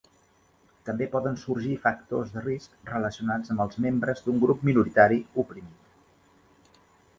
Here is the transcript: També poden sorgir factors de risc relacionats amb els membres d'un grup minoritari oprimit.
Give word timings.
També 0.87 1.07
poden 1.15 1.35
sorgir 1.41 1.75
factors 1.83 2.31
de 2.37 2.43
risc 2.47 2.73
relacionats 2.93 3.55
amb 3.55 3.63
els 3.67 3.79
membres 3.87 4.25
d'un 4.29 4.43
grup 4.47 4.67
minoritari 4.71 5.23
oprimit. 5.45 6.77